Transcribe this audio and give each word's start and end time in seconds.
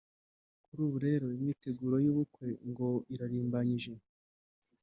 Kuri 0.65 0.79
ubu 0.87 0.97
rero 1.05 1.25
imyiteguro 1.37 1.95
y’ubukwe 2.05 2.47
ngo 2.69 2.89
irarimbanije 3.13 3.93